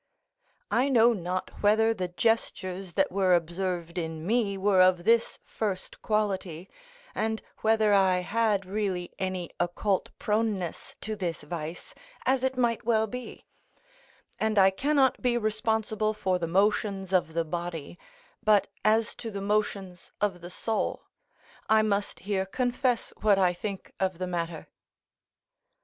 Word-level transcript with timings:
I 0.71 0.89
know 0.89 1.13
not 1.13 1.51
whether 1.61 1.93
the 1.93 2.07
gestures 2.07 2.93
that 2.93 3.11
were 3.11 3.35
observed 3.35 3.99
in 3.99 4.25
me 4.25 4.57
were 4.57 4.81
of 4.81 5.03
this 5.03 5.37
first 5.45 6.01
quality, 6.01 6.71
and 7.13 7.39
whether 7.59 7.93
I 7.93 8.21
had 8.21 8.65
really 8.65 9.13
any 9.19 9.51
occult 9.59 10.09
proneness 10.17 10.95
to 11.01 11.15
this 11.15 11.43
vice, 11.43 11.93
as 12.25 12.43
it 12.43 12.57
might 12.57 12.83
well 12.83 13.05
be; 13.05 13.45
and 14.39 14.57
I 14.57 14.71
cannot 14.71 15.21
be 15.21 15.37
responsible 15.37 16.15
for 16.15 16.39
the 16.39 16.47
motions 16.47 17.13
of 17.13 17.33
the 17.35 17.45
body; 17.45 17.99
but 18.41 18.65
as 18.83 19.13
to 19.17 19.29
the 19.29 19.39
motions 19.39 20.11
of 20.19 20.41
the 20.41 20.49
soul, 20.49 21.03
I 21.69 21.83
must 21.83 22.21
here 22.21 22.47
confess 22.47 23.13
what 23.21 23.37
I 23.37 23.53
think 23.53 23.93
of 23.99 24.17
the 24.17 24.25
matter. 24.25 24.67